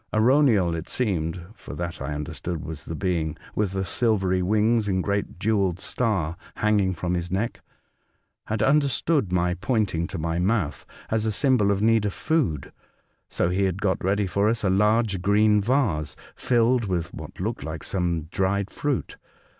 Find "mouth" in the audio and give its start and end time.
10.39-10.87